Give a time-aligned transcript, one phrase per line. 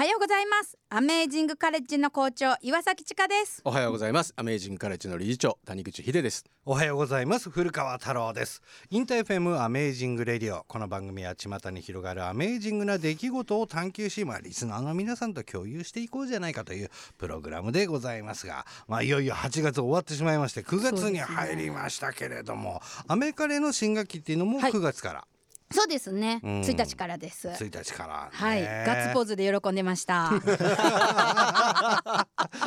[0.00, 0.78] はようございます。
[0.88, 3.60] アメージングカレッジの校長岩崎千佳です。
[3.66, 4.32] おはようございます。
[4.34, 6.46] アメージングカレッジの理事長谷口秀です。
[6.64, 7.50] おはようございます。
[7.50, 8.62] 古川太郎です。
[8.88, 25.39] InterFM アメージングレディオこの番組は巷に広がるアメージングな出来事を探求しまあリスナーの皆さんと共有していこうじゃないかというプログラムでございますがまあいよいよ8月終わってしまいまして9月に入りましたけれども、ね、アメカレの新学期っていうのも9月から、はい
[25.72, 26.40] そうですね。
[26.62, 27.48] 一、日からです。
[27.54, 28.62] 一日から、はい。
[28.62, 30.32] ガッツポーズで喜んでました。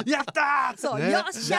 [0.05, 1.57] やったそう、ね、よっしゃ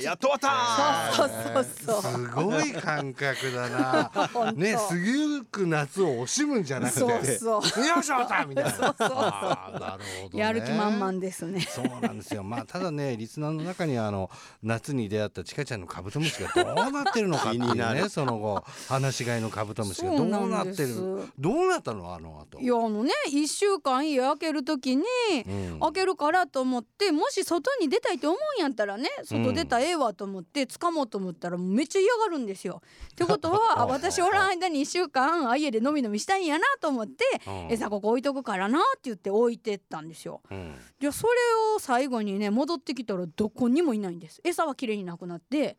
[0.00, 4.52] やっと終わったそうそうそうすごい感覚だな。
[4.54, 7.00] ね、すぐく夏を惜しむんじゃなくて。
[7.00, 7.86] そうそう。
[7.86, 8.70] よっしゃったみたいな。
[8.72, 9.08] そうそう。
[9.08, 11.60] なるほど、やる気満々ですね。
[11.60, 12.42] そうなんですよ。
[12.42, 14.30] まあ、ただね、リスナーの中にあの
[14.64, 20.94] 夏に出会ったちかちゃんのカブトムシがどうなってるのかっていうね、その後、話し飼いのカブトムシがどうなってってる。
[21.38, 22.60] どうなったのあの後。
[22.60, 25.04] いやあのね1週間家開ける時に、
[25.46, 32.82] うん、開けるからと思ってもし外に出たいって思うんやったらね外出たらええわと思って掴もうと思ったらめっちゃ嫌がるんですよ。
[33.12, 37.24] ってことは 私おらん間に1週間家でのみのみしたいんやなと思って、
[37.68, 40.40] 餌ここ置いとくからなって言って置いてったんですよ。
[40.50, 41.32] うん、じゃそれ
[41.76, 44.40] を最後にね戻ってきたらどこにもいないんです。
[44.44, 45.76] 餌はきれいになくなって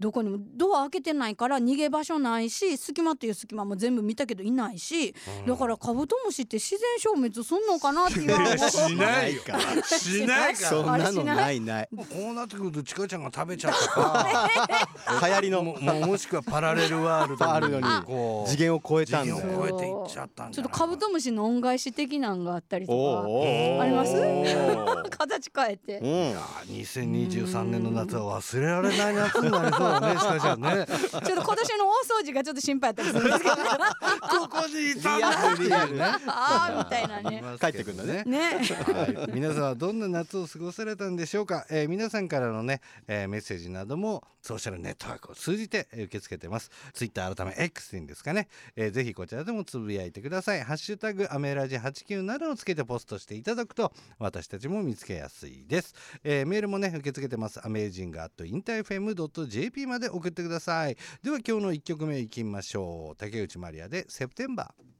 [0.00, 9.60] どこにもドア開けてないから逃げ場所ないし隙間っていう隙間も全部見たけどいないし、うん、だからカブトムシって自然消滅すんのかなっていうしないか。
[9.86, 10.60] しないか。
[10.60, 11.88] そんなのないない。
[11.92, 13.88] こうなってくるとちかちゃんが食べちゃった。
[13.88, 15.62] か 流行りの。
[15.62, 15.74] も
[16.06, 18.50] もしくはパラレルワールドあるのにこう。
[18.50, 19.34] 次元を超えたんだ。
[19.34, 24.14] 次元を超えていっちゃったんちょっとカブトムシの恩返し的なんがあったりとかあります？
[25.20, 30.86] 形変えて、うん、いや2023年の夏は忘れられない夏になりそうだねしかちゃんね。
[30.86, 33.56] ちょっと今年の大掃除がちょっと心配やったりするんですけど
[34.40, 37.42] ここにいたんだああみたいなね。
[37.60, 38.22] 帰ってくんだね。
[38.24, 46.70] ね、はい、皆さんはどんな夏を過ごされたんでしょうか、えー、皆さんからのね、えー、メッセージなどもソーシャルネットワークを通じて受け付けてます。
[46.92, 50.62] ツイッター改め X でいいんですかね、えー、ぜひこちらでもつぶやいてください。
[50.62, 57.64] ハッシュタグアメラジ897をつけてポストしていただくと私たちも見つけやすいです、えー、メールもね受け付けてます。
[57.64, 59.14] アメージングアット InterFM
[59.48, 60.96] .jp まで送ってください。
[61.22, 63.16] では今日の1曲目いきましょう。
[63.16, 64.90] 竹内まりやでセプテンバー。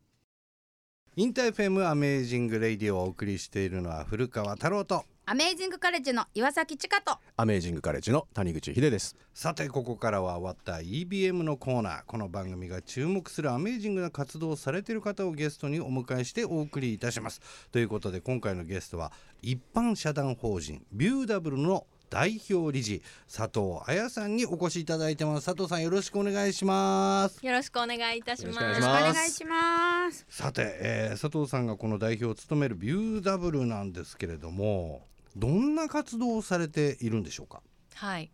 [1.16, 5.04] InterFM アメージングレイディオをお送りしているのは古川太郎と。
[5.26, 7.18] アメージングカレッジの岩崎千佳と。
[7.36, 9.16] アメージングカレッジの谷口秀です。
[9.34, 12.02] さてここからは終わった EBM のコーナー。
[12.06, 17.40] この番組が注目するアメージングな活動をされている方をゲストにお迎えしてお送りいたします。
[17.70, 19.12] ということで今回のゲストは
[19.42, 25.46] 一般社団法人ビューダブルの代表理事佐藤彩さんにお越しいただいてます。
[25.46, 27.46] 佐藤さんよろしくお願いします。
[27.46, 28.60] よろしくお願いいたします。
[28.60, 30.26] よろしくお願いします。
[30.28, 35.06] さて、えー、佐藤さんがこの代表を務めるビューダブルなんですけれども
[35.36, 37.62] どんな活動をされているんでしょうか？
[37.94, 38.30] はい、うん、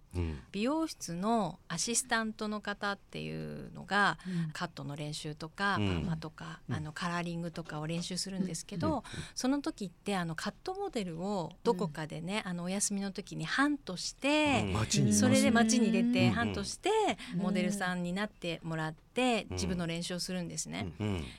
[0.52, 9.04] 美容室のアシスタントの方っていうのが、うん、カットの練習とか、パーマとか、あのカラーリングとかを練習するんですけど、
[9.34, 14.64] その時ってあのカットモデルをどこかでね、あのお休みの時にハントして、
[15.12, 16.90] それで街に出てハントして、
[17.36, 19.06] モデルさんになってもらって。
[19.50, 20.92] 自分の練習をするんですね。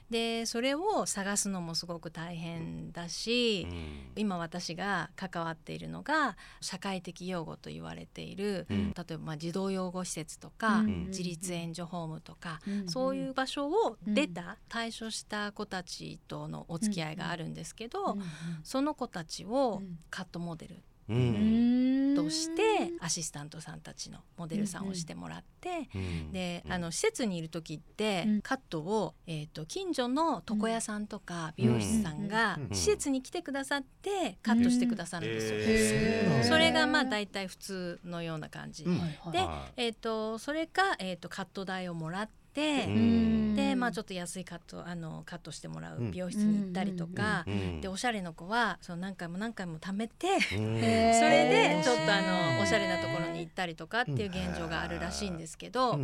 [0.10, 3.68] でそれを探すのもすごく大変だし、
[4.16, 8.76] 今私が関わっているのが社会的養護と言われている、例
[9.12, 18.18] えばまあ児童養護施設とか、自立援助ホームとか、そういう場所を出た、退所した子たちとのお付き合いがあるんですけど、
[18.64, 25.90] その子たちをカットモデルとしてアシスタントさんたちのモデルさんをしてもらって、
[26.32, 36.44] であの施設にいる時ってカットを、えーと、近所の床屋さんとか美容師さんが施設に来てくださってカットしてくださるんですよ。
[36.44, 38.90] それがまあ大体普通のような感じ、で、
[39.78, 42.88] えーと、それか、えーとカット代をもらってて
[43.56, 47.46] でまあちょっと安いカットあのカットしてもらう美容室に行ったりとか。
[47.82, 52.22] でおしゃれの子はその何回も何回も貯めて それでちょっとあ
[52.56, 56.00] のおしゃれなところに行ったりとかっていう現状があるらしいんですけど。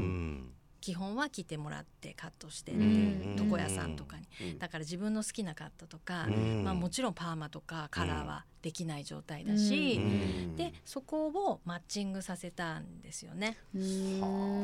[0.83, 4.59] 基本は来てもらってカットしてっていう床屋さんとかに。
[4.59, 6.27] だから自分の好きなカットとか、
[6.61, 10.01] まあ、もちろんパーマとかカラーはできない状態だし、
[10.57, 13.57] でそこをマッチングさせたんですよね。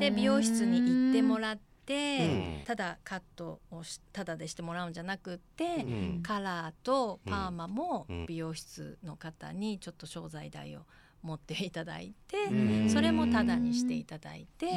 [0.01, 1.59] で美容室に行ってもらっ
[1.89, 3.81] てて、ただカットを
[4.13, 5.85] ただでしてもらうんじゃなくって、
[6.21, 10.81] カラーとパーマも美容室の方にちょっと商材代を
[11.21, 12.89] 持っていただいてうん。
[12.89, 14.67] それもタダにしていただいて。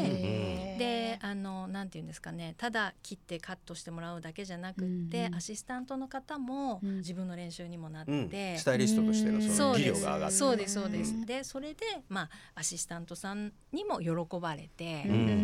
[0.79, 5.26] であのなんていうんですかねただ切ってカットしてもらうだけじゃなくって、うん。
[5.26, 6.97] うんアシスタントの方もうん。
[6.99, 8.29] 自分の練習にもなっうん。
[8.29, 10.00] て、スタイリストとしてのその技そうです。
[10.03, 11.26] 量が上がるそうですそうです、うん。
[11.26, 14.11] でそれでまあアシスタントさんにも喜
[14.41, 15.26] ばれて、うん。
[15.26, 15.35] で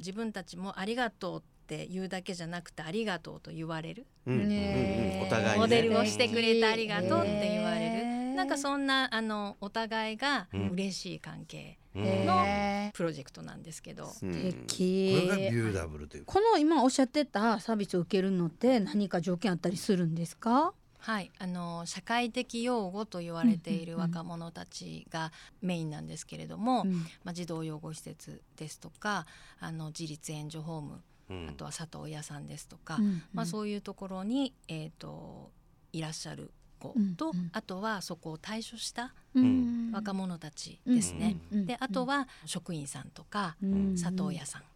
[0.00, 5.58] 自分たちもありがとうって言うだけじゃなくてありがとうと言われる、うんうんうんねお互いにね。
[5.58, 12.04] モデルをしてくれてありがとうって言われる、なんかそんなあのお互いが嬉しい関係うん。
[12.04, 14.32] へプロジェクトなんですけど、うん。
[14.32, 20.72] こ敵れがビューダブルというこの今おっしゃってたサービスを受けるのって何か条件あったりするんですか？
[21.00, 25.32] はい、あの社会的養護と言われている若者たちが
[25.62, 26.92] メインなんですけれども、うん。
[27.24, 29.26] まあ、児童養護施設ですとか
[29.60, 31.48] あの自立援助ホーム、うん。
[31.48, 35.50] あとは里親さんですとか、うんまあ、そういうところに、えー、と
[35.92, 37.50] いらっしゃる子と、うんうん。
[37.52, 39.90] あとはそこを退所したうん。
[39.92, 41.36] 若者たちですね。
[41.50, 43.96] うんうんであとは職員さんとか、うん。
[43.96, 44.69] 里親さん、うん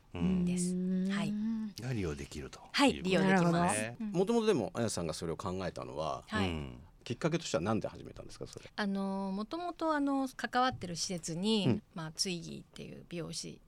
[0.44, 0.75] です
[1.11, 1.32] はい。
[1.81, 6.49] が利用できるとはい利用できまなすもともとでもあやさんがそれを考えたのははい。
[6.49, 6.78] うん。
[7.05, 11.82] きっかけとしては何で始めたんですかそれあのもともとあの関わってる施設に、うん。
[11.94, 13.61] まあツイギーっていう美容師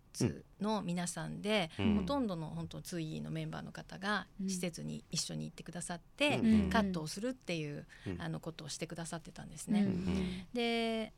[0.63, 1.97] の皆さんで、うん。
[1.97, 4.49] ほとんどの本当ツイギーのメンバーの方がうん。
[4.49, 6.71] 施設に一緒に行ってくださって、うん。
[6.71, 8.23] カットをするっていう、うん。
[8.23, 9.83] あのことをしてくださってたんですね。
[9.83, 10.47] うん。
[10.55, 11.13] で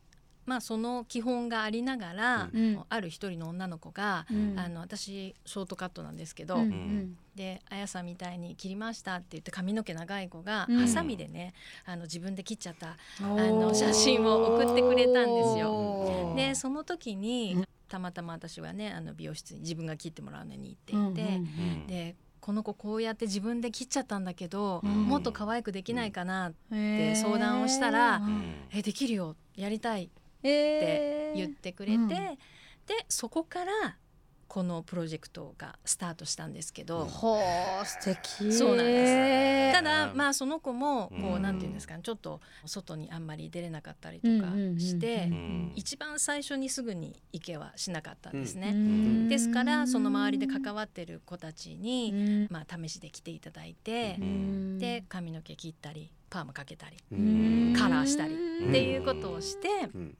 [0.48, 2.80] まあその基本がありながら、うん。
[2.88, 4.58] ある一人の女の子が、うん。
[4.58, 7.16] あの私ショートカットなんですけど、うんうん。
[7.34, 10.78] であやさんみたいに切りましたって言って髪の毛長い子がうん。
[10.78, 11.52] ハサミでね、
[11.84, 15.68] あの自分で切っちゃったあの写真を送ってくれたんですよ。
[15.68, 25.04] よでその時に、うんたまたま私はねあの美容室に自分が切ってもらうのに行っていて、うんでこの子こうやって自分で切っちゃったんだけど、うん。
[25.04, 28.54] もっと可愛くできないかな、で相談をしたらうん。
[28.72, 32.08] えできるよやりたいってえ言ってくれて、うん。
[32.08, 32.38] で
[33.08, 33.72] そこから
[34.46, 37.38] このプロジェクトがスタートしたんですけど、ほ
[37.82, 38.50] う素敵。
[38.50, 39.76] そうなんです。
[39.76, 40.16] ただうん。
[40.16, 41.42] まあその子もこううん。
[41.42, 48.70] なんていうんですかねちょっと外にあんまり出れなかったりとかしてうんうん一番最初にすぐに行けはしなかったんですね。
[48.70, 49.28] うん。
[49.28, 52.48] ですからその周りで関わってる子たちに、うん。
[52.50, 54.78] まあ、試しで来ていただいてう、ん。
[54.78, 57.74] で髪の毛切ったりパーマかけたりうん。
[57.76, 60.16] カラーしたりうんっていうことをして、うん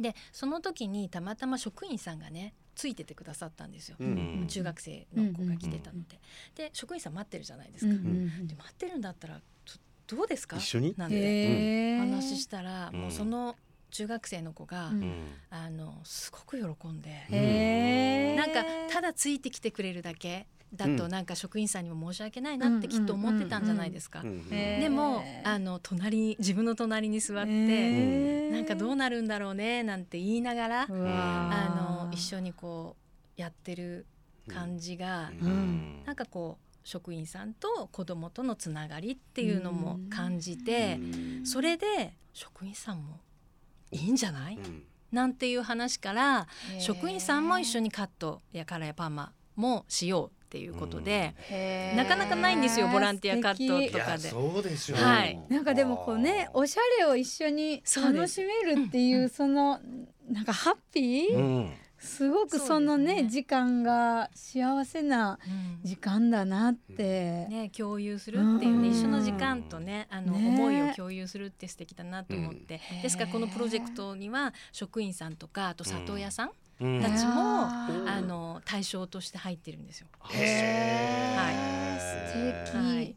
[0.00, 3.96] でその時にたまたま職員さんがねついててくださったんですよ。
[4.00, 4.46] うん。
[4.48, 6.18] 中学生の子が来てたので、
[6.54, 7.92] で職員さん待ってるじゃないですか。
[7.92, 9.40] うんで待ってるんだったら
[10.06, 10.56] どうですか？
[10.56, 10.94] 一緒に？
[10.96, 13.00] なんて話したら、うん。
[13.02, 13.56] もうその
[13.90, 15.28] 中学生の子が、うん。
[15.50, 21.10] あのすごく喜んで、なんかただついてきてくれるだけだとうん。
[21.10, 24.22] なんか職員さんにも申し訳ないなってきっと思ってたんじゃないですか。
[24.22, 32.96] でもあの隣に自分の隣に座って、なんかどうなるんだろうねなんて言いながら、あの一緒にこ
[33.36, 34.06] うやってる
[34.48, 36.02] 感じが、うん。
[36.04, 41.46] なんかこう職員さんと子供とのつながりっていうのも感じて、うん。
[41.46, 43.20] それで職員さんも
[43.90, 44.82] いいんじゃない、うん。
[45.10, 46.46] なんていう話から
[46.78, 51.96] 職員さんも一緒にカットやカラーやパーマもしようっていうことで、へー。
[51.96, 53.92] なかなかないんですよボランティアカット素敵。
[53.92, 54.98] とかでそうでしょう。
[55.00, 55.42] はい。
[55.48, 59.80] なんかでもこうねおしゃれを一緒に楽しめるっていうその
[60.30, 61.72] なんかハッピー、うん。
[61.98, 63.22] すごくそのね。
[63.22, 65.80] ね時間が幸せなうん。
[65.82, 68.94] 時間だなって、ね、共有するっていうねうん。
[68.94, 70.48] 一緒の時間とねあのね。
[70.50, 73.02] 思いを共有するって素敵だなと思って、うん。
[73.02, 77.66] ですからこのプロジェクトには職員さんとかあと里親さん、うんたちも
[78.06, 80.08] あの対象として入ってるんですよ。
[80.22, 80.38] 素敵、
[82.76, 83.16] はい。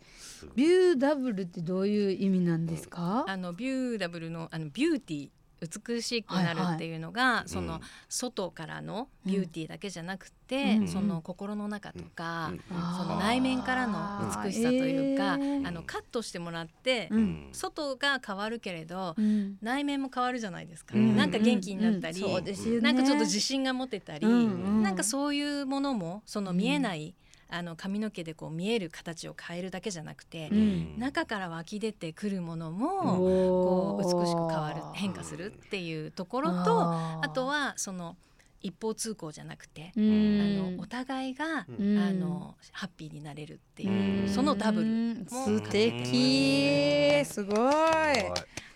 [0.55, 10.87] ビューダブルってどういう意味なんですか、あのビューダブルのあのビューティー美しくなるっていうのが、その外からのビューティーだけじゃなくて、うん。
[10.87, 12.61] その心の中とか、うん。
[12.97, 15.67] その内面からの美しさというか、あー。
[15.67, 17.49] あのカットしてもらって、うん。
[17.51, 19.57] 外が変わるけれど、うん。
[19.61, 21.15] 内面も変わるじゃないですか、うん。
[21.15, 22.29] なんか元気になったり、うん。
[22.29, 22.81] そうですよね。
[22.81, 24.33] なんかちょっと自信が持てたり、うん。
[24.33, 24.83] うん。
[24.83, 27.15] なんかそういうものもその見えない、
[27.49, 30.95] あの髪の毛でこう見える形を変えるだけじゃなくて、うん。
[30.97, 38.17] 中から湧き出てくるものおもこう美しく変わる変化するっていうところとああとはその
[38.61, 41.97] 一方通行じゃなくて、うあんのお互いが、うん。
[41.97, 44.29] あのハッピーになれるっていうう、ん。
[44.29, 47.23] そのダブル素敵。
[47.23, 47.67] すごい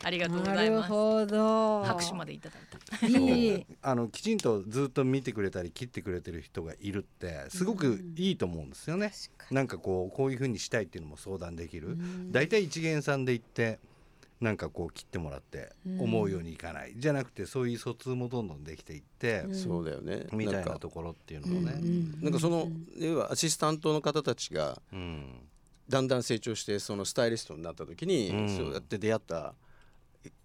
[0.04, 0.90] ありがとうござないるます。
[0.90, 2.62] ほど拍手までいただい
[3.00, 3.08] た。
[3.08, 9.12] いいあのきちんとずっと見てくれたり切ってくれてる人がいるってすごくいいと思うんですよね。
[9.52, 11.98] なんかこうこういう風にしたいっていうのも相談できる。
[12.32, 13.80] だいたい一元さんで行って
[14.40, 20.26] なんかこう切ってもらって思うようにいかない、じゃなくてそういう疎通もどんどんできていって、そうだよね。
[20.34, 21.80] みたいなところっていうのもね、
[22.22, 22.68] なんかその
[22.98, 24.82] 要はアシスタントの方たちが、
[25.88, 29.54] だんだん成長してそのスタイリストになった時に、そうやって出会った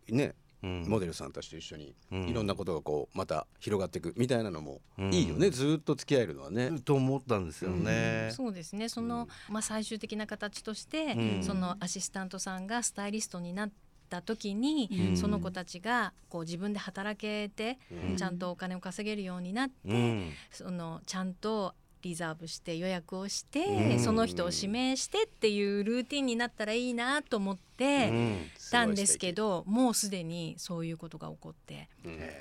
[0.08, 4.80] ねモデルさんたちと一緒にいろんなことがこうまた広がっていくみたいなのも
[5.12, 6.72] いいよね、ずっと付き合えるのはね。
[6.84, 8.30] と思ったんですよね。
[8.32, 8.88] そうですね。
[8.88, 13.70] その、まあ、最終的な形として、そのアシスタントさんがスタイリストになっ
[14.08, 21.74] た時に、うん、その子たちがこう自分で働けて、うん、ちゃんとお金を稼げるようになって、うん、そのちゃんと
[22.06, 28.38] リザーブして予約をして、その人を指名してっていうルーティンになったらいいなと思って
[28.70, 31.88] たんですけど、もうすでにそういうことが起こって、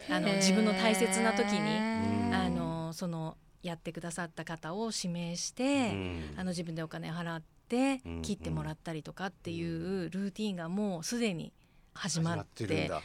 [0.10, 5.89] あの自分の大切な時にあのそのやってくださった方を指名して、
[6.38, 11.51] あの自分でお金払って切ってもらったりとかっていうルーティンがもうすでに
[11.96, 13.02] 始まっていま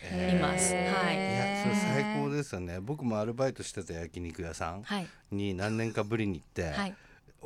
[0.59, 0.75] す。
[0.75, 0.81] は
[1.13, 1.17] い。
[1.17, 2.81] いや、それ最高ですよね。
[2.81, 4.85] 僕もアルバイトしてた焼肉屋さん
[5.31, 6.95] に何年かぶりに行って、はい、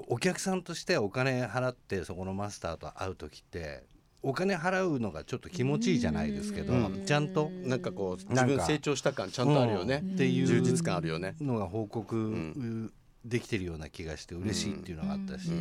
[0.08, 3.84] お客さんとしてお金払ってそこのマスターと会う時って。
[4.26, 6.72] お金払うのがちょっと気持ちいいじゃないですけど、
[7.04, 12.90] ちゃんとなんかこう自分成長した感ちゃんとあるよね、っていう充実感あるよねのが報告
[13.22, 15.52] できてるような気がして嬉しいっていうのがあったし、そ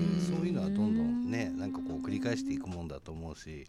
[0.41, 3.67] ういうのはどんどんねなんかこう繰り返していくもんだと思うし。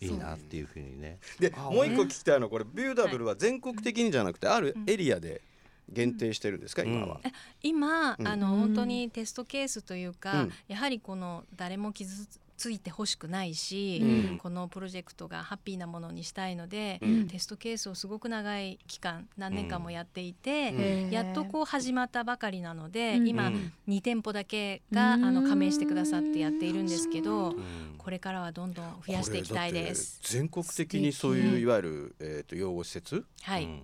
[0.00, 1.18] いいなっていうふうにね。
[1.38, 5.42] でもう一個聞きたいのはこれビューダブルは全国的にじゃなくてあるエリアで
[5.88, 7.20] 限定してるんですか、今は。
[7.62, 12.26] 今、あの本当にテストケースというか、やはりこの誰も傷
[12.60, 23.50] ついてほしくないし、うん、このプロジェクトがハッピーなものにしたいので、うん、テストケースをすごく長い期間何年間もやっていて、うん、やっとこう始まったばかりなので、今
[23.88, 27.54] 2店舗だけが、あの加盟してくださってやっているんですけど、
[27.96, 30.20] これからはどんどん増やしていきたいです。
[30.22, 33.24] 全国的にそういういわゆる、えー、と養護施設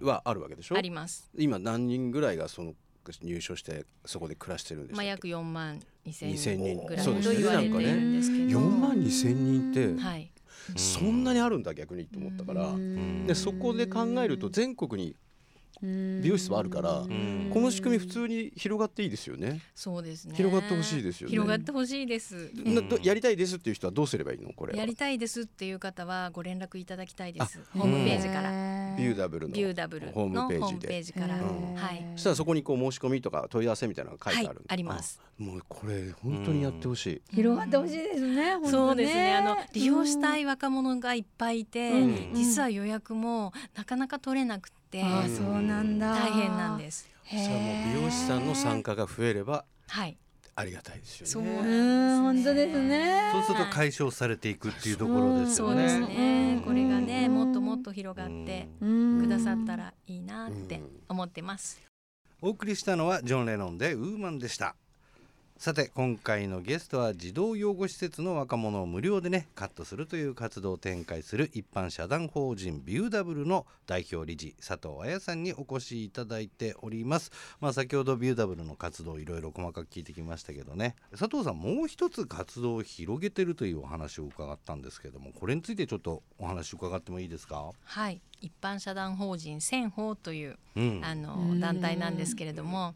[0.03, 1.31] はあるわけでしょ、あります。
[1.35, 2.75] 今何人ぐらいがその
[3.23, 10.31] 入所してそこで暮らしてるんですまあ約4万2千人ぐらいと言われてるんですけど、ね、4万2千人って、はい、
[10.77, 12.75] そんなにあるんだ逆にと思ったから
[13.27, 15.17] でそこで考えると全国に
[15.83, 22.51] 美容室はあるからこの仕組み普通に広がっていいですよねそうですね広がってほしいですよね広がってほしいです
[23.03, 28.51] やりたいですっていう人はどうすればいいのこれやりたいですっていう方はご連絡いただきたいですホームページから
[28.97, 31.35] ビューダブルのホームページから。
[31.37, 31.41] は
[31.93, 32.05] い。
[32.15, 35.21] そしたらそこにこう申し込みとか問い合わせみたいなのが書いてある、あります。
[35.39, 37.23] もうこれ本当にやってほしい。
[37.35, 39.35] 広がってほしいですねそうですね。
[39.35, 41.93] あの利用したい若者がいっぱいいて
[42.33, 46.15] 実は予約もなかなか取れなくててあそうなんだ。
[46.15, 47.09] 大変なんです。
[47.29, 47.49] それも
[47.95, 50.17] 美容師さんの参加が増えれば、はい、
[50.59, 51.31] ありがたいですよね。
[51.31, 51.63] そう
[52.23, 53.31] 本当ですね。
[53.31, 55.89] そうすると解消されていくっていうところですよね。
[55.89, 56.63] そうですね。
[56.65, 61.81] これがねもっともっと広がってくださったらいいなって思ってます。
[62.41, 64.77] お送りしたのはジョンレノンでウーマンでした。
[65.59, 77.33] さて今回のゲストは児童養護施設の若者を無料でねカットするという活動を展開する一般社団法人ビューダブルの代表理事佐藤彩さんにお越しいただいております。
[77.59, 87.73] まあ先ほどビューダブルの活動いろいろ細かく聞いてきましたけどね佐藤さんもう一つ活動を広げてるというお話を伺ったんですけどもこれについてちょっとお話伺ってもいいですか？
[87.83, 88.21] はい。
[88.43, 92.95] 一般社団法人千法という、うん、あの団体なんですけれども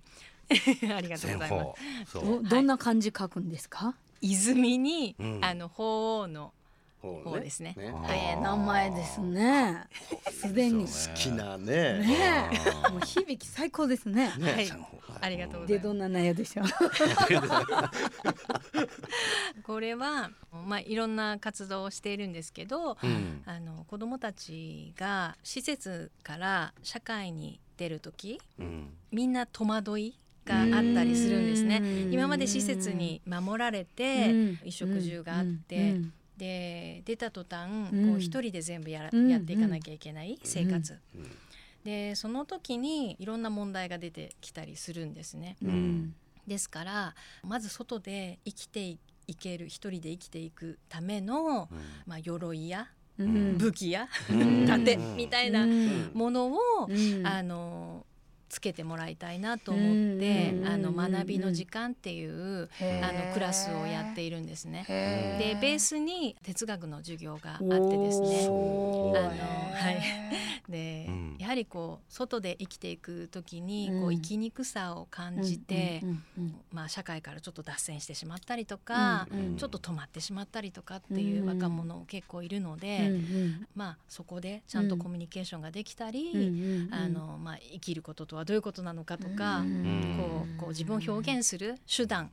[0.94, 1.74] ありがとうございま
[2.06, 2.14] す。
[2.14, 3.94] どどんな漢字書くんですか？
[4.20, 6.52] 泉に、うん、あの法王の
[7.00, 7.74] 方ですね。
[7.78, 7.92] ね。
[7.92, 9.84] はい、名前ですね。
[10.30, 11.98] すでに、好きなね。
[12.00, 12.50] ね、
[12.90, 14.32] もう響き最高ですね。
[14.36, 14.52] ね。
[14.52, 14.70] はい、
[15.22, 15.68] ありがとうございます。
[15.68, 16.66] でどんな内容でしょう？
[19.62, 20.30] これは
[20.66, 30.18] まあいろんな活動をしているんですけど、うん、あの子どもたちが施設から社会に出る時、うん、みんな戸惑い
[30.50, 31.80] があったりするんですね。
[32.10, 36.00] 今まで施設に守られて衣食住があって、
[36.36, 40.98] で出た途端こう一人で全部やら、やっていかなきゃいけない生活。
[41.84, 45.56] でその時にいろんな問題が出てきたりするんですね。
[46.46, 47.14] ですから
[47.46, 51.68] まず外で生きていける一人で生きていくための、
[52.06, 54.08] まあ、鎧や武器や
[54.66, 55.66] 盾みたいな
[56.12, 56.58] ものを、
[57.22, 58.04] あの
[58.50, 59.80] つけてもらいたいなと思
[60.16, 62.68] ってあの学びの時間っていう
[63.02, 64.84] あのクラスをやっているんですね。
[65.38, 68.46] でベースに哲学の授業があってですね。
[68.46, 76.00] あの、はい、でやははりこう外で生きていく時にこう生きにくさを感じて、
[76.72, 79.26] まあ、社会からちょっと脱線してしまったりとか、
[79.56, 83.20] ちょっと止まってしまったりとかっていう若者結構いるので、
[83.74, 89.62] まあ、そこでちゃんとコミュニケーションができたり、あのまあ、生きることとはどういうことなのかとか、
[90.16, 92.30] こうこう自分を表現する手段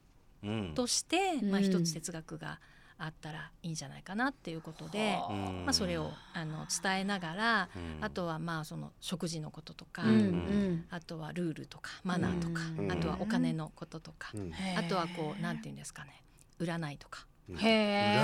[0.75, 2.59] として、まあ、一つ哲学が
[2.99, 7.69] あったらいいんじゃないかなっていうことで、まあ、それをあの伝えながら、
[8.01, 10.03] あとはまあその食事のこととか、
[10.89, 14.31] あとはルールとかマナーとか、あとはお金のこととか、
[14.77, 16.23] あとはこうなんていうんですかね
[16.59, 17.26] 占いとか。
[17.59, 18.19] へ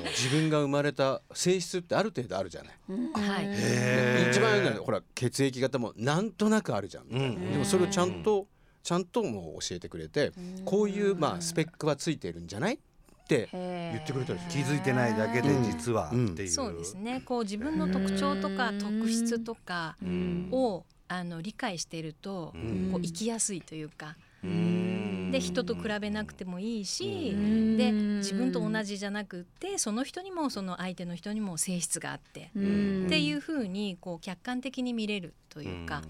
[0.02, 2.72] い自分が生まれた性質ってある程度あるじゃない、
[3.12, 8.46] はい、一番いいのはほら血液型もなんとなくあるじゃん、でもそれをちゃんと
[8.82, 10.32] ちゃんともう教えてくれて
[10.64, 12.74] こういうまあスペックはついてるんじゃない？
[12.74, 12.78] っ
[13.28, 17.20] て言ってくれたり気づいてないだけで実はっていう、そうですね。
[17.24, 19.96] こう自分の特徴とか特質とか
[20.50, 22.54] をあの理解していると
[22.92, 24.16] こう生きやすいというか。
[25.30, 27.34] で人と比べなくてもいいし
[27.76, 36.02] で自分と同じじゃなくってその人にもその相手の人にも性質があってっていうふうにこう客観的に見れるというか、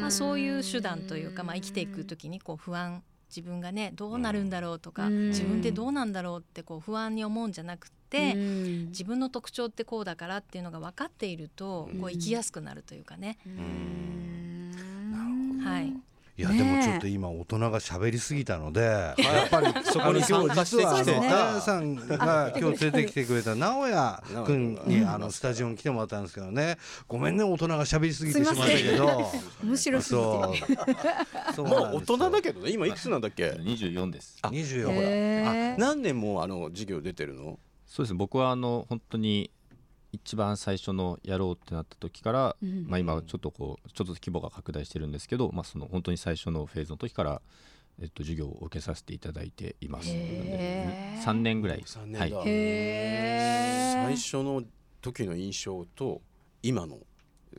[0.00, 3.02] まあ、そういう手段というか、まあ、生きていく時にこう不安
[3.34, 13.38] 自分がねどうなるんだろうとか、自分ってどうなんだろうってこう不安に思うんじゃなくて、自分の特徴ってこうだからっていうのが分かっていると、こう生きやすくなるというかね。
[15.64, 15.92] はい
[16.36, 19.14] いや、でもちょっと今大人が喋りすぎたので、や
[19.46, 26.76] っぱり そこに今日実はあのダさんが今日連れてきてくれた直哉君にあのスタジオに来てもらったんですけどね。
[27.06, 29.30] ごめんね大人が喋りすぎてしまったけど。
[29.62, 30.24] 面白すぎて。
[31.62, 34.38] もう大人だけどね今いくつなんだっけ？24です。
[34.42, 35.86] あ24ほら。
[35.86, 37.60] 何年もあの授業出てるの？
[37.86, 38.14] そうです。
[38.14, 39.52] 僕はあの本当に
[40.14, 47.42] 一番最初のやろうってなった時から、うん、まあ、今ちょっとこうちょっと規模が拡大してるんですけど、まあ、その本当に最初のフェーズの時から、
[48.00, 50.08] えっと、授業を受けさせていただいています。
[50.10, 51.80] 3年ぐらい。
[51.80, 54.62] 3年だ、はい、最初の
[55.00, 56.22] 時の印象と
[56.62, 56.98] 今の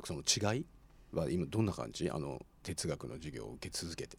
[0.05, 0.65] その違い
[1.11, 2.09] は今どんな感じ？
[2.09, 4.17] あの哲学の授業を受け続けて。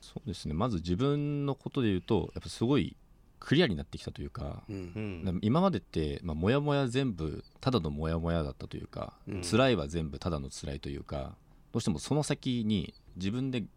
[0.00, 0.54] そうですね。
[0.54, 2.96] まず自分のことで言うとやっぱすごい
[3.44, 11.36] クリアになってきたというか、うん、今までって、まあ、もやもや全部ただのもやもやだったというか、うん、辛いは全部ただの辛いというか
[11.72, 13.68] どうしてもその先に自分で言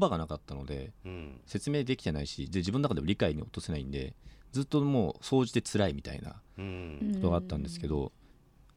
[0.00, 4.14] 葉がなかったので、うん、説明できてないしで自分の中でも理解に落とせないんで
[4.52, 6.36] ずっともう総じて辛いみたいな
[7.16, 8.12] ことがあったんですけど、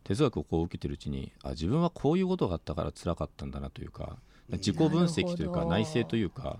[0.04, 4.18] 哲学をこう受けてるうちにあ自分はこういうことがあったから辛かったんだなというか
[4.50, 6.58] 自己分析というか内省というか。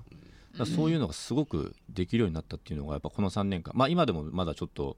[0.66, 3.74] そういうのがすごくできるようになったっていうのがやっぱこの3年間。
[3.76, 4.98] まあ今でもまだちょっと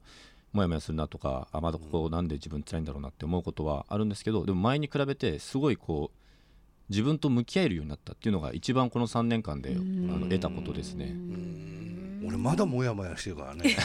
[0.52, 6.18] もやもやするなとかあまだここなんで自分辛いんだろうなって思うことはあるんですけどでも前に比べてすごいこう
[6.90, 11.16] 自分と向き合えるようになったっていうのが一番この3年間であの得たことですね。
[12.26, 13.76] 俺まだモヤモヤしてるからね。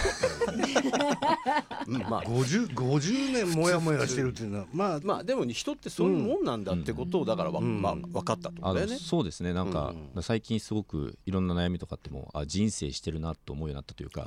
[2.09, 2.23] まあ。
[2.23, 4.99] 50, 50年モヤモヤしてるっていうのはまあ。
[5.03, 7.81] まあでも人ってそういうもんなんだってことをだからわ、うん。
[7.81, 8.97] まあ、分かったとだよね。
[8.97, 9.53] そうですね。
[9.53, 14.21] なんか、うん、最近すごくいろんな悩みとかってもあ人生してるなと思うようになったというか。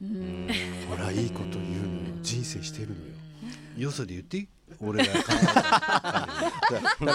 [0.00, 2.14] ほらいいこと言うのよ。
[2.22, 3.00] 人生してるのよ。
[3.76, 4.48] よそで言っていい？
[4.80, 5.12] 俺が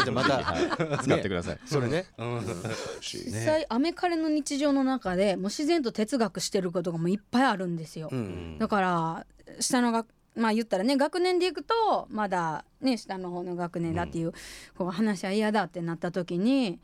[0.04, 2.06] じゃまた、使ってください、それね、
[3.02, 8.10] 実際アメカレの日常の中でもう自然と哲学してることがもういっぱいあるんですよ、
[8.60, 9.26] だから
[9.60, 14.34] 下のがまあ言ったらね学年でいくとまだね下の方の学年だっていう
[14.78, 16.80] 子が話は嫌だってなった時に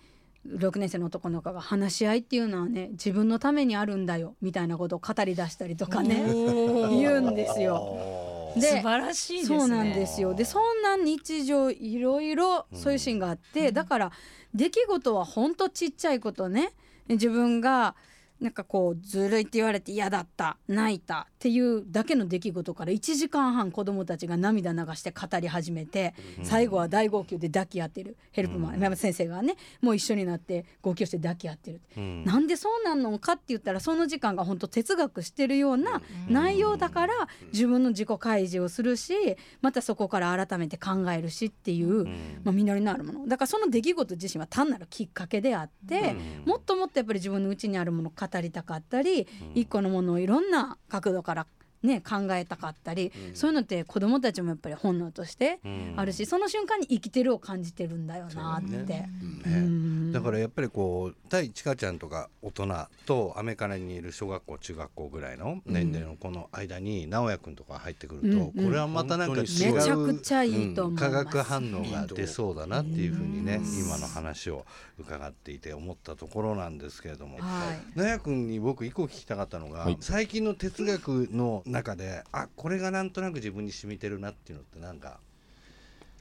[0.47, 6.23] 6年生の男の子が話し合いっていうのはね自分のためにあるんだよみたいなことを語り出したりとかね。
[6.25, 8.18] 言うんですよ。
[8.59, 10.33] で素晴らしい、ね、そうなんですよ。
[10.33, 14.11] でそんな日常いろいろそういうシーンがあって、うん、だから
[14.53, 16.73] 出来事はほんとちっちゃいことね。
[17.07, 17.95] 自分が
[18.39, 28.17] なんかこうずるいって言われて嫌だった泣いたっていうだけの出来事から1時間半子どもたちが涙流して語り始めて、最後は大号泣で抱き合ってる。
[28.31, 37.13] ヘルプマン、山、先生がねもう一緒になって号泣して抱き合ってる、うん、なんでそうなんのかって言ったらその時間が本当哲学してるような内容だから
[37.51, 39.13] 自分の自己開示をするし
[39.61, 42.05] またそこから改めて考えるしっていう、
[42.43, 43.27] まあ、実りのあるもの。
[43.27, 51.47] だからその出来事自身は単なるきっかけであって、もっともっとやっぱり自分の内にあるものを語りたかったり、一個のものをいろんな角度から
[51.81, 55.59] ね、考えたかったり、うん、そういうのって子どもたちもやっぱり本能として
[55.95, 58.77] あるし、うん、その瞬間に生きてるを感じてるんだよなって。
[58.83, 59.09] ね。
[59.45, 60.11] うん。
[60.11, 62.67] だからやっぱりこう対ちかちゃんとか大人
[63.05, 68.65] とアメカナにいる小学校中学校ぐらいの年齢のこの間に直哉君とか入ってくると、うん。
[68.65, 74.65] これはまたなんか違めちゃくうちゃいいと思います、化学反応が出そうだなっていうふうにね今の話を
[74.99, 77.37] 伺っていて思ったところなんですけれども。
[77.37, 77.97] はい。
[77.97, 79.97] 納也君に僕一個聞きたかったのが、はい。
[80.01, 85.19] 最近の哲学の中であこれがなんとなく自分に染みてるなっていうのってなんか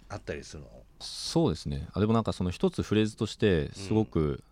[0.08, 0.68] あったりするの？
[1.00, 1.88] そうですね。
[1.92, 4.42] あでもなんかその一つフレーズとしてすごく、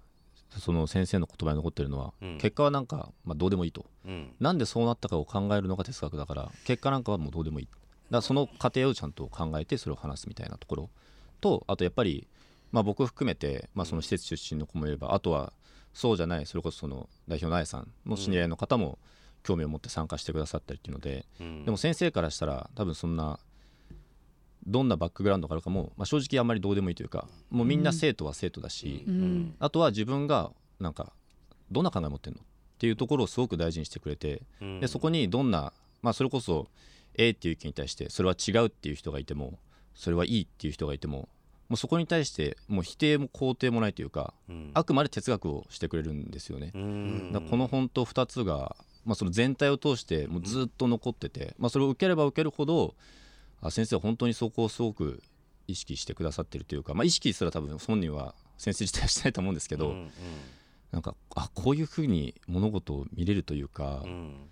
[0.59, 2.39] その先生の言葉に残ってるのは、うん。
[2.39, 3.87] 結果はなんか、まあ、どうでもいいと。
[4.05, 4.33] うん。
[4.39, 7.67] なんでそうなったかを考えるのが哲学だから結果なんかはもうどうでもいい。
[7.67, 10.91] だからその過程をちゃんと考えてそれを話すみたいなところ。
[11.41, 12.27] とあとやっぱり、
[12.71, 15.53] まあ、僕含めて、まあ、その施設出身の子もいればあとは
[15.93, 18.99] そうじゃないそれこそその代表のあやさんの知り合いの方も
[19.47, 21.65] 興味を持って参加してくださったりっていうので、うん。
[21.65, 23.39] でも先生からしたら多分そんな
[24.67, 29.55] どんなバックグラウンドがあるかも、まあ、正直あんまりどうでもいいというかもうみんな生徒は生徒だし、うん。
[29.61, 31.13] あとは自分がなんか
[31.71, 32.45] どんな考え持ってるのっ
[32.79, 34.81] ていうところをすごく大事にしてくれて、うん。
[34.81, 36.67] でそこにどんな、まあ、それこそ
[37.15, 39.61] A っていう意見に対してそれは違うっていう人がいても
[39.95, 41.29] それはいいっていう人がいても
[41.69, 44.71] もうそこに対してもう否定も肯定もないというか、うん。
[44.75, 46.71] あくまで哲学をしてくれるんですよね。
[46.75, 47.47] うん。
[47.51, 52.95] この本当2つが、まあ、その全体を通してもうずっと残ってて、まあ、それを受ければ受けるほど
[53.63, 55.23] あ先生は本当にそこをすごく
[55.69, 60.11] 意識してくださってるというか、まあ、意識すら多分本人は先生自体はしてないと思うんですけど、うん
[60.93, 64.49] なんかあこういうふうに物事を見れるというかう、ん。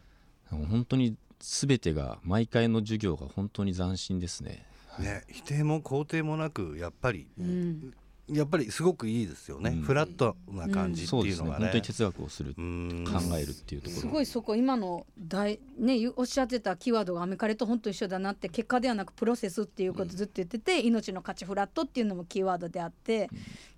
[0.51, 4.67] 本当に全てが毎回の授業が本当に斬新ですね。
[4.99, 7.95] ね、否定も肯定もなくやっぱり、うん
[8.29, 9.83] やっぱりすごくいいですよね、うん。
[9.83, 11.47] フラットな感じってそうですね。
[11.47, 11.65] いうのがね。
[11.67, 23.29] 本当に哲学をする、うん考えるっていうところすごいそこ今の大ねゆおっしゃってたキーワードがアメカレと本当一緒だなって結果ではなくプロセスっていうことずっと言ってて、命の価値フラットっていうのもキーワードであって、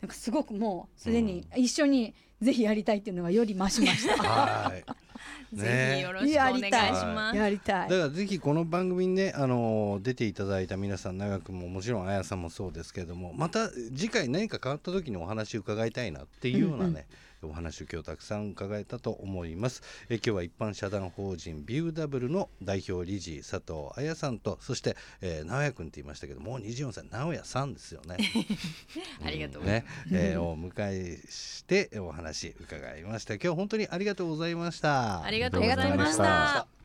[0.01, 4.23] なんかすごくもうすでに一緒にぜひやりたいっていうのがより増しました。
[4.23, 4.85] はい
[5.53, 7.37] ぜひよろしくお願いします。
[7.37, 7.89] やりたい。
[7.89, 17.07] だからぜひこの番組にね、あのー出ていただいた皆さん長くももちろんあやさんもそうですけれどもまた次回何か変わった時にお話伺いたいなっていうようなね、
[17.47, 19.83] お話を今日たくさん伺えたと思います。
[20.09, 28.17] え今日は一般社団法人ビューダブルの代表理事佐藤彩さんとそして、えー、直哉君って言いましたけどもう24歳直哉さんですよね。
[29.25, 30.13] ありがとうございます。
[30.13, 33.35] ね、えーお迎えしてお話伺いました。
[33.35, 35.23] 今日本当にありがとうございました。
[35.23, 36.25] ありがとうございました。
[36.25, 36.77] た。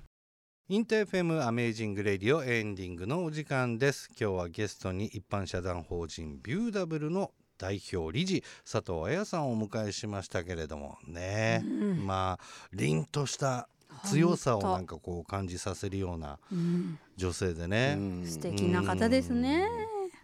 [0.69, 4.09] InterFM アメージングレディオエンディングのお時間です。
[4.17, 12.07] 今日はゲストに一般社団法人 BEAUDOUBLE の代表理事佐東亜耶さんをお迎えしましたけれどもね、うん。
[12.07, 13.69] まあ凛とした
[14.05, 16.97] 強さをなんかこう感じさせるようなうん。
[17.17, 18.25] 女性でね、うん。
[18.25, 19.69] 素敵な方ですね。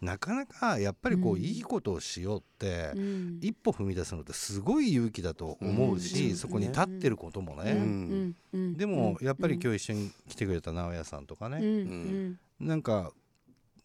[0.02, 1.42] なかなかやっぱりこう、うん。
[1.42, 3.40] いいことをしようって、うん。
[3.42, 6.36] 一歩踏み出すのってすごい勇気だと思うし、うん。
[6.36, 13.12] そこに立ってることもね、でもやっぱり日今日一緒に来てくれた直哉さんとかね、うなんか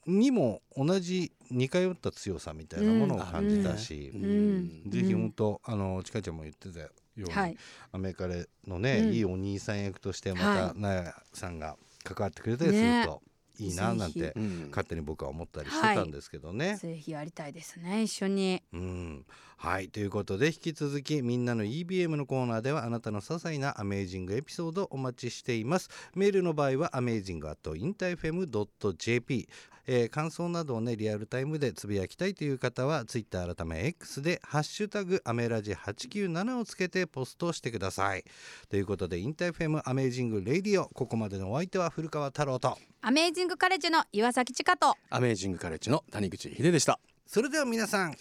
[0.06, 4.90] にも同じ似通った強さみたいなものを感じたし、ん。
[4.90, 6.88] ぜひ本当あのちかちゃんも言ってたよ
[7.18, 7.56] うに、はい。
[7.92, 9.12] アメリカでのね、うん。
[9.12, 10.74] いいお兄さん役としてまはい。
[10.74, 13.22] たなやさんが関わってくれたりすると
[13.58, 14.34] いいななんて
[14.70, 16.76] 勝手に僕は思ったりしてたんですけどね。
[16.76, 18.62] ぜひやりたいですね一緒に。
[18.72, 19.24] うん、
[19.56, 25.88] はいということで引き続きみんなの EBM のコーナーではあなたの些細なアメージングエピソードお待ちしています。
[26.14, 29.48] メールの場合は amazing.intafm.jp
[29.86, 38.24] えー感想などをねリアルタイムでつぶやきたいという方は Twitter 改め X で「ハッシュタグアメラジ897」をつけてポストしてください。
[38.68, 46.98] ということで InterFM アメージングレディオここまでのお相手は古川太郎とアメージングカレッジの岩崎千佳とアメージングカレッジの谷口秀でした。
[47.26, 48.16] それでは皆さん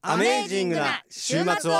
[0.00, 1.74] アメージングな週末を